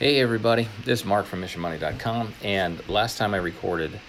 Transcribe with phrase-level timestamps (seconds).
[0.00, 4.00] Hey everybody, this is Mark from MissionMonday.com, and last time I recorded,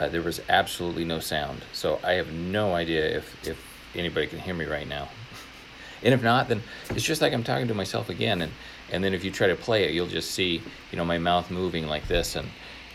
[0.00, 3.58] uh, there was absolutely no sound, so I have no idea if if
[3.94, 5.10] anybody can hear me right now.
[6.02, 8.52] and if not, then it's just like I'm talking to myself again, and
[8.90, 11.50] and then if you try to play it, you'll just see you know my mouth
[11.50, 12.48] moving like this, and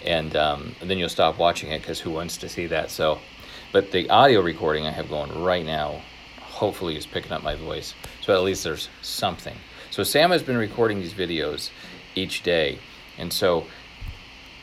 [0.03, 2.89] and, um, and then you'll stop watching it because who wants to see that?
[2.89, 3.19] So,
[3.71, 6.01] but the audio recording I have going right now,
[6.39, 9.57] hopefully is picking up my voice, so at least there's something.
[9.91, 11.69] So Sam has been recording these videos
[12.15, 12.79] each day.
[13.17, 13.65] And so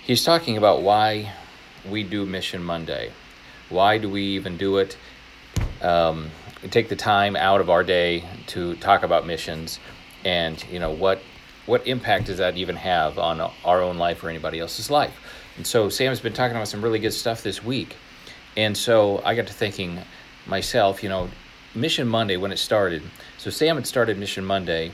[0.05, 1.33] he's talking about why
[1.89, 3.13] we do Mission Monday.
[3.69, 4.97] Why do we even do it?
[5.83, 6.31] Um,
[6.71, 9.79] take the time out of our day to talk about missions,
[10.25, 11.23] and you know what
[11.67, 15.15] what impact does that even have on our own life or anybody else's life?
[15.57, 17.97] And so Sam's been talking about some really good stuff this week,
[18.57, 20.01] and so I got to thinking
[20.47, 21.29] myself, you know,
[21.75, 23.03] Mission Monday when it started.
[23.37, 24.93] So Sam had started Mission Monday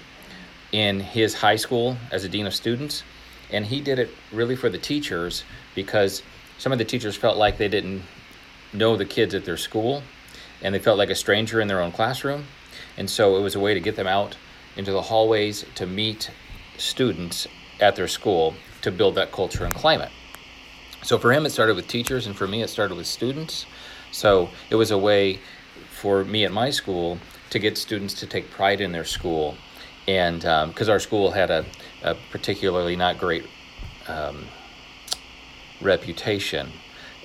[0.75, 3.05] in his high school as a dean of students,
[3.53, 5.45] and he did it really for the teachers
[5.77, 6.21] because
[6.59, 8.03] some of the teachers felt like they didn't
[8.73, 10.03] know the kids at their school
[10.63, 12.47] and they felt like a stranger in their own classroom.
[12.97, 14.37] And so it was a way to get them out
[14.77, 16.33] into the hallways to meet
[16.77, 17.47] students
[17.79, 20.11] at their school to build that culture and climate.
[21.03, 23.67] So for him, it started with teachers, and for me, it started with students.
[24.11, 25.39] So it was a way
[25.93, 27.19] for me at my school
[27.51, 29.57] to get students to take pride in their school
[30.07, 31.65] and because um, our school had a,
[32.03, 33.47] a, particularly not great
[34.09, 34.47] um,
[35.81, 36.71] reputation,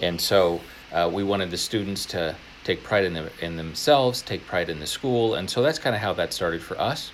[0.02, 0.62] and so
[0.94, 4.80] uh, we wanted the students to take pride in, them, in themselves, take pride in
[4.80, 7.12] the school, and so that's kind of how that started for us.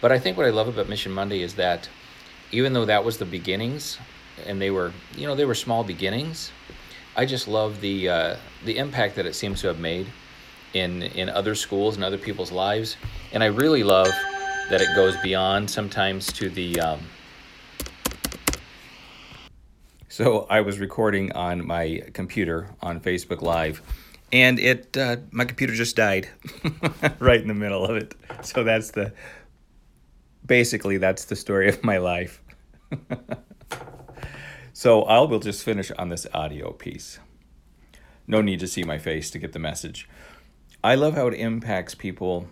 [0.00, 1.88] But I think what I love about Mission Monday is that
[2.52, 3.98] even though that was the beginnings,
[4.46, 6.52] and they were, you know, they were small beginnings,
[7.16, 10.06] I just love the uh, the impact that it seems to have made
[10.72, 12.96] in in other schools and other people's lives,
[13.32, 14.08] and I really love
[14.70, 16.80] that it goes beyond sometimes to the.
[16.80, 17.00] Um...
[20.08, 23.82] So I was recording on my computer on Facebook Live,
[24.32, 26.28] and it uh, my computer just died
[27.18, 28.14] right in the middle of it.
[28.42, 29.12] So that's the
[30.46, 32.40] basically that's the story of my life.
[34.72, 37.18] so I will just finish on this audio piece.
[38.26, 40.08] No need to see my face to get the message.
[40.82, 42.46] I love how it impacts people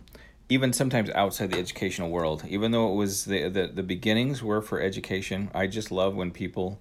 [0.49, 4.63] even sometimes outside the educational world, even though it was the, the, the beginnings were
[4.63, 6.81] for education, I just love when people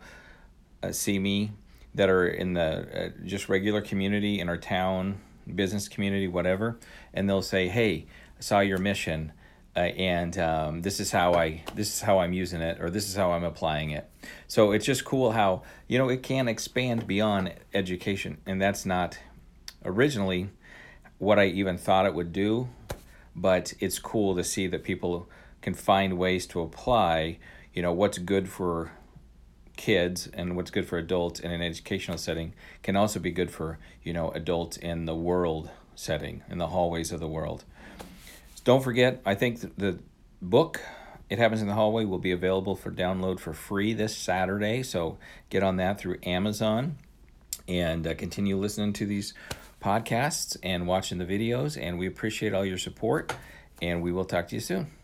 [0.82, 1.52] uh, see me
[1.94, 5.20] that are in the uh, just regular community in our town,
[5.54, 6.78] business community, whatever,
[7.14, 8.06] and they'll say, "Hey,
[8.38, 9.34] I saw your mission,
[9.76, 13.10] uh, and um, this is how I this is how I'm using it, or this
[13.10, 14.10] is how I'm applying it."
[14.48, 19.18] So it's just cool how you know it can expand beyond education, and that's not
[19.84, 20.50] originally
[21.18, 22.70] what I even thought it would do
[23.38, 25.30] but it's cool to see that people
[25.62, 27.38] can find ways to apply,
[27.74, 28.92] you know, what's good for
[29.76, 33.78] kids and what's good for adults in an educational setting can also be good for,
[34.04, 37.64] you know, adults in the world setting, in the hallways of the world.
[38.64, 40.00] Don't forget, I think the
[40.42, 40.82] book
[41.30, 44.82] it Happens in the Hallway will be available for download for free this Saturday.
[44.82, 45.18] So
[45.50, 46.98] get on that through Amazon
[47.68, 49.34] and uh, continue listening to these
[49.88, 51.82] podcasts and watching the videos.
[51.82, 53.34] And we appreciate all your support.
[53.82, 54.97] And we will talk to you soon.